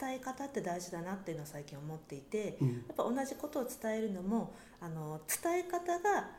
[0.00, 2.68] 伝え方って大事だなっていうのを最近思っていて、うん。
[2.68, 6.30] やっぱ同じことを伝えるのもあの伝え方が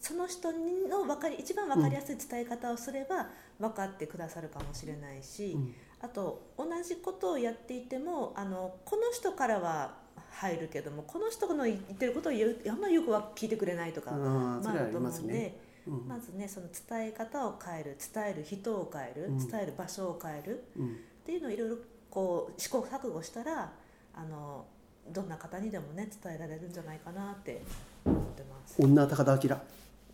[0.00, 3.28] その人の分かり一番分かりやすい伝え方をすれば
[3.58, 5.74] 分かってくださるかもしれないし、うん。
[6.00, 9.96] あと同じことをやっていてもあのこの人からは
[10.30, 14.18] 入るけどもこの人の言ってることを言うあんまりよくは聞いてくれないとか、あー
[14.64, 15.60] まあ、ると思うので。
[15.86, 16.06] うん。
[16.06, 19.38] まずねその伝え方を変える伝える人を変える、うん。
[19.38, 20.86] 伝える場所を変えるうん。
[20.88, 20.90] っ
[21.24, 21.76] ていうのをいろいろ
[22.10, 23.70] こう試行錯誤したら
[24.14, 24.64] あの
[25.12, 27.62] どんな方にでもね伝えられるんじゃないかなって
[28.04, 28.74] 思ってます。
[28.78, 29.56] 女高田明。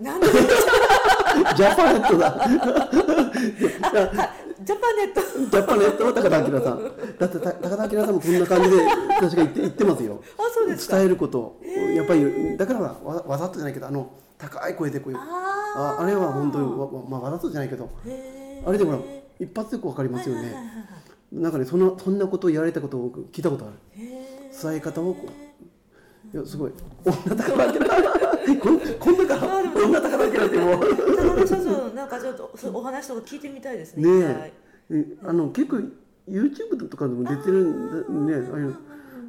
[0.00, 0.26] なんで？
[1.56, 2.48] ジャパネットだ。
[4.64, 5.20] ジャパネット。
[5.50, 6.82] ジャパネットは高田明さん。
[7.18, 10.22] だってた高田明さんもこんな感じで確か言って言ってますよ。
[10.38, 10.96] あそうですか。
[10.96, 11.60] 伝えること
[11.94, 12.94] やっぱりだからわ
[13.26, 17.88] わざとじゃないけどあの高い声でこうあああれは本当にわ,、まあ、わざとじゃないけど
[18.66, 19.02] あれでもほら
[19.40, 20.40] 一発でこう分かりますよね。
[20.42, 23.74] はいはいはいはいなんかねそのそんなことを言われたことを僕聞いたことある。
[23.96, 25.28] 伝え方をこ
[26.32, 26.72] いやすごい。
[27.04, 27.66] 女高田
[28.48, 31.16] 明こんこんなから女高田明ってもう。
[31.16, 34.52] 高田社長なんかちょっとお話とか聞いてみたいですね。
[34.88, 35.76] ねあの結構
[36.28, 38.76] YouTube とかでも出てるんだねああいう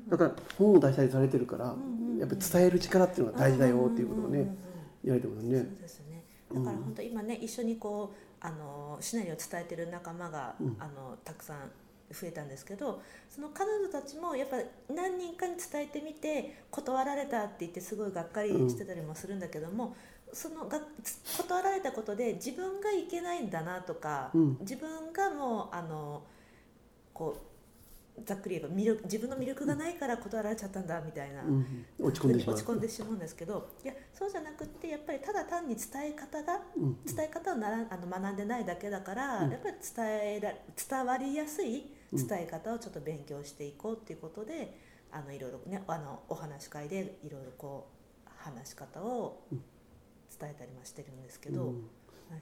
[0.07, 1.75] だから本を出したりされてるから
[2.19, 4.55] やっぱり伝える力っていうのが大事だよっていうことをね
[5.03, 6.23] 言われてますそうねですね。
[6.53, 11.57] だから本当今ね一緒にこうあのシナリオを伝えてる仲間が、あのたくさん
[12.11, 14.57] 増えたんですけどその彼女たちもやっぱ
[14.93, 19.95] 何人かに伝えてみて断られたって言ってすごいがっかりしてたりもするんだけども、
[20.31, 24.57] そのがつ断られたことで自分がいけないんだなとか、うん。
[24.61, 26.23] 自分がもうあの
[27.13, 27.54] こう
[28.23, 31.43] ざっくり言えば魅力自分の魅力がないから断られちゃったんだみたいな。
[31.43, 32.55] うん落ち込んでしまう。
[32.55, 39.51] 落ち込んでしまうんですけどいやそうじゃなくってやっぱりただ単に伝え方がうん伝え方をならあの学んでないだけだから、うん。
[39.51, 40.53] やっぱり伝えら
[40.89, 44.77] 伝わりやすい伝え方をちょっと勉強していこうっていうことで、
[45.11, 47.87] あのいろいろねあのお話し会でいろいろこ
[48.25, 49.43] う話し方を
[50.39, 51.87] 伝えたりもしてるんですけど、うん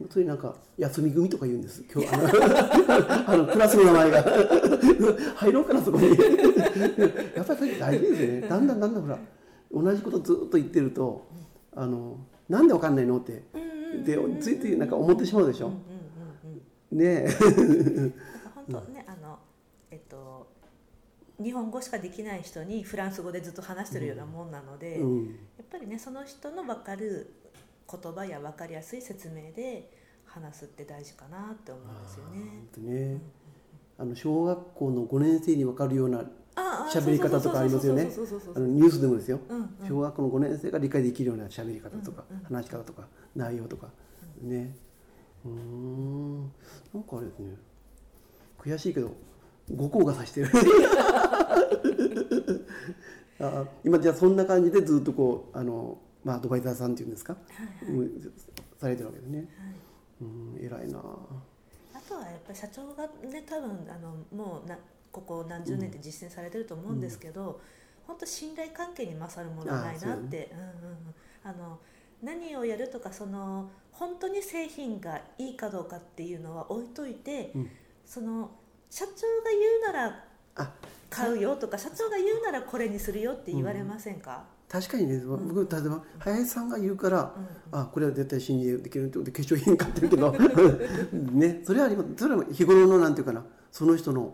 [0.09, 1.83] それなんか休み組とか言うんです。
[1.93, 2.23] 今日あの
[3.29, 4.23] あのクラスの名前が。
[5.35, 6.09] 入ろうかなそこに。
[7.35, 8.41] やっぱりそれ大事ですよね。
[8.41, 9.19] だんだんだんだんほら
[9.71, 11.27] 同じことずっと言ってると
[11.75, 12.17] あの
[12.49, 13.43] なんでわかんないのって。
[14.05, 15.71] でついついなんか思ってしまうでしょ。
[16.91, 17.29] ねえ。
[18.55, 19.37] 本当ね、あの
[19.91, 20.47] えっと
[21.39, 25.25] 日本語しかできない人にフランス語でずっと話してるようなもんなので、うん。
[25.25, 27.33] やっぱりねその人の分かる
[27.91, 29.89] 言葉や分かりやすい説明で
[30.25, 32.39] 話すって大事かなって思うんですよね。
[32.39, 33.21] 本当ね。
[33.97, 36.19] あの小学校の5年生に分かるような
[36.55, 38.09] ああ喋り方とかありますよね。
[38.55, 39.39] あのニュースでもですよ。
[39.49, 39.87] うんうん。
[39.87, 43.87] 小学校の5年生が理解できるような喋り方とかうんうん話し方とか内容とか。
[44.41, 44.75] ね。
[45.45, 46.41] うーん。
[46.41, 47.55] なんかあれですね。
[48.59, 49.11] 悔しいけど
[49.73, 50.49] 五校が指してる。
[53.39, 57.35] あ今じゃあそんな感じでずっとこうあの、まあ、アドバイザーさんっていうんですか、
[57.87, 58.31] うん
[58.77, 59.47] されてるわけですね
[60.21, 60.99] うん偉いな。
[60.99, 64.77] あとはやっぱり社長がね多分あのもうな
[65.11, 67.61] ここ何十年って実践されてると思うんですけど、
[68.05, 71.13] 本当信頼関係に勝るものはないなって、うんうんうん、
[71.43, 71.79] あの
[72.21, 77.69] 何をやるとかその本当に製品がいいかどうかっていうのは置いといて、うん。
[78.05, 78.51] その
[78.89, 80.23] 社長が言うなら
[80.55, 80.71] あ
[81.09, 87.35] 買うよとか社長が言うならこれにするよって言われませんか、確かにね僕例えば林さんが言うから、
[87.71, 90.31] あこれは絶対信用できるってことで化粧品買ってるけど
[91.13, 94.33] ねそれはそれは日頃のなんていうかなその人の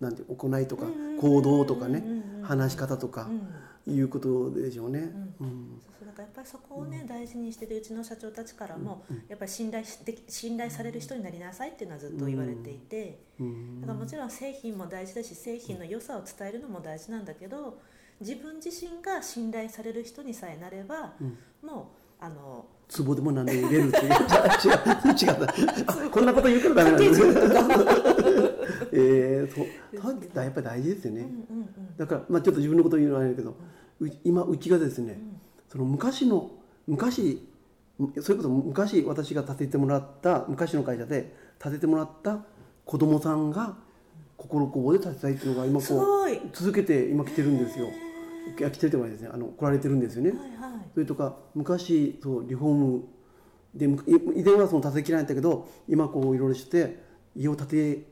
[0.00, 0.86] なんて行いとか
[1.20, 2.02] 行動とかね
[2.40, 3.46] 話し方とかうん。
[3.86, 5.12] いうことでしょうね。
[5.38, 5.82] うん。
[5.98, 13.80] そうだからやっぱりそこをね、大事にしてるうちの社長たちからも、やっぱり信頼して信頼される人になりなさいっていうのはずっと言われていて、うん。
[13.82, 17.78] だからもちろん製品も大事だし製品の良さを伝えるのも大事なんだけど
[18.20, 21.14] 自分自身が信頼される人にさえなれば、
[21.62, 22.64] もうあの
[23.04, 24.04] 壺でも何でも入れるっていう。
[24.04, 24.18] 違う。
[25.12, 25.42] 違う。
[25.78, 25.84] 違う。
[25.86, 27.22] あ こんなこと言うからダメなんです
[28.92, 29.66] えー、そう。
[30.00, 30.44] そう。
[30.44, 31.20] やっぱり大事ですよね。
[31.22, 33.54] うんうんだから、まあ、ちょっと自分のこと言うのはあれだけど、
[34.00, 35.20] う今うちがですね、
[35.68, 36.50] その昔の
[36.86, 37.46] 昔
[38.20, 42.44] それこそ昔私が建ててもらった昔の会社で建ててもらった
[42.84, 43.76] 子供さんが
[44.36, 47.88] 心工房で建てたいっていうのが今こう続けて今来てるんですよ。
[48.58, 50.30] いや来てるってことはですねあの来られてるんですよね。
[50.30, 53.04] はいはいそれとか昔そうリフォーム
[53.74, 53.86] で
[54.36, 57.02] 以前はその建てきらんだけど今こういろいろして
[57.34, 58.06] 家を建て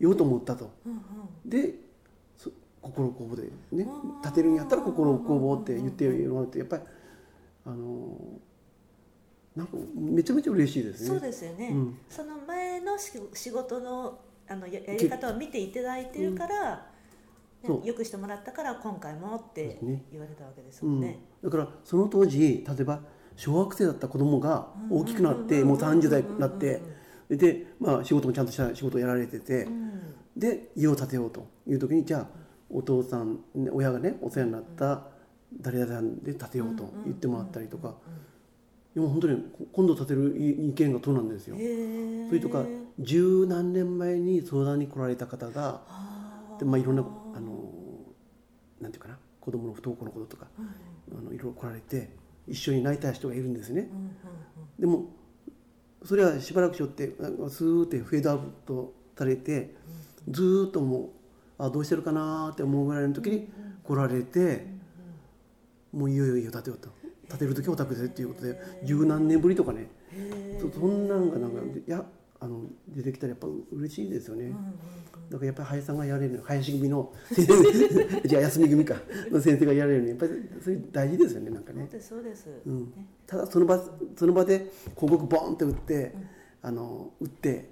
[0.00, 0.70] ようと思ったと。
[0.84, 1.00] うんうん
[1.44, 1.74] で
[2.36, 2.50] そ
[2.82, 3.86] 心工房でね
[4.22, 6.82] 建てるんやったら心工房って言ってもらうってやっぱり
[7.64, 8.16] あの
[9.56, 11.08] なんかめちゃめちゃ嬉しいですね。
[11.08, 14.18] そうですよね、うんその前のし仕事の
[14.48, 16.87] あのややり方を見ていただいてるから、
[17.66, 19.78] よくしてもらったから今回もって
[20.12, 21.00] 言われたわけですうんもん。
[21.00, 21.18] ね。
[21.42, 23.00] だからその当時例えば
[23.36, 26.80] 小学生だった子供が大きくなってもう30代になって
[27.28, 30.14] で、まあ、仕事もちゃんとした仕事をやられててうん。
[30.36, 32.26] で家を建てようという時にじゃあ
[32.70, 35.02] お父さんね親がねお世話になった
[35.60, 37.94] 誰々さんで建てようと言ってもらったりとか。
[38.94, 41.54] でも本当に今度建てる意見がそうなんですよ。
[41.56, 42.64] それとか
[42.98, 45.82] 十何年前に相談に来られた方が
[46.58, 47.72] で、まあ、いろんなあの
[48.80, 51.18] なんていうかな子供の不登校のこととかうん。
[51.18, 52.10] あのいろいろ来られて
[52.46, 53.88] 一緒に泣いた人がいるんですね。
[53.90, 54.10] うんうん
[54.78, 55.06] でも
[56.04, 59.74] それはしばらくしょってあスーってフェードアウトされて
[60.30, 61.08] ずーっともう
[61.58, 63.48] あどうしてるかなーって思うぐらいの時に
[63.82, 64.66] 来られて
[65.92, 66.90] もういよいよ家を建てようと。
[67.28, 69.88] 建てる時はお宅でっていうことで十何年ぶりとかね。
[70.12, 72.04] へそそんなんがなんかいや
[72.40, 74.44] あの出てきたらやっぱ嬉しいですよね。
[74.44, 74.72] ーうんうん。
[75.30, 77.12] だからやっぱり林さんがやれる林組の
[78.24, 78.94] じゃあ休み組か
[79.30, 80.32] の先生がやれるのやっぱり
[80.62, 81.88] それ大事ですよねなんかね。
[82.00, 82.84] そうですそうん。
[82.86, 83.06] ね。
[83.26, 83.82] ただその場
[84.16, 86.14] その場で広告ボーンって打って、
[86.62, 87.70] あの打って、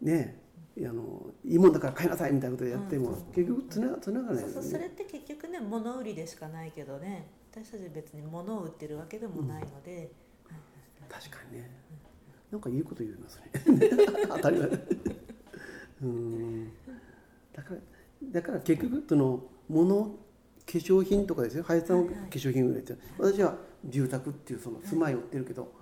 [0.00, 0.40] ね
[0.78, 4.62] あのいいもんだから買いなさいみたいなことでやっても、結局つなつながらないそうそう。
[4.64, 7.28] それって結局ね物売りでしかないけどね。
[7.52, 10.10] 私たち別に物を売ってるわけでもないので、
[11.08, 11.70] 確かにね。
[12.54, 13.50] なんかいいこと言いますね。
[14.28, 14.68] 当たり前。
[16.02, 16.72] うん。
[17.52, 17.76] だから
[18.22, 20.12] だから結局その物化
[20.66, 21.64] 粧品とかですよ。
[21.64, 25.72] 林さんは化粧品売れて、私は住宅っていうその住まいを売ってるけど、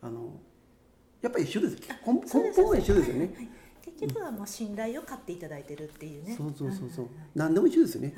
[0.00, 0.40] あの
[1.20, 1.76] やっぱり一緒です。
[2.06, 2.14] 根
[2.54, 3.50] 本は一緒ですよね。
[3.84, 7.14] 結局はもう信頼を買っていただいてるっていうねそうそうそうそうはい。
[7.34, 8.14] 何でも一緒ですよね。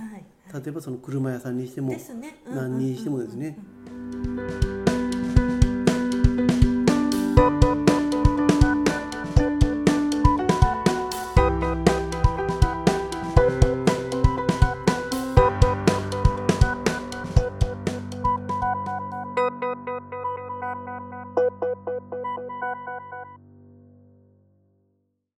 [0.52, 1.92] 例えばその車屋さんにしても
[2.46, 3.58] 何にしてもですね。